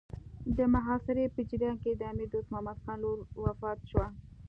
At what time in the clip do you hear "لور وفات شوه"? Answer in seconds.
3.03-4.07